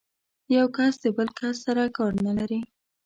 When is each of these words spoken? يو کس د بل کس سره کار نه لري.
يو 0.55 0.65
کس 0.75 0.93
د 1.03 1.05
بل 1.17 1.27
کس 1.39 1.55
سره 1.65 1.83
کار 1.97 2.13
نه 2.27 2.31
لري. 2.37 2.59